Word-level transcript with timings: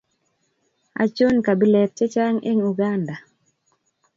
Achon 1.03 1.35
kabilet 1.45 1.91
che 1.97 2.05
chang 2.13 2.37
en 2.49 2.57
uganda 2.69 3.15